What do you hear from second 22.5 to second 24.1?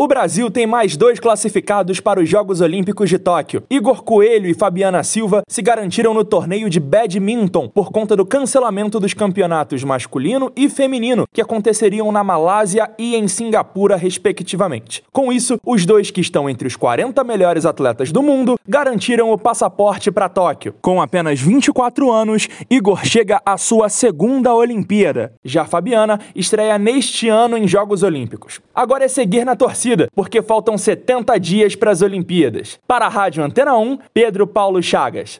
Igor chega à sua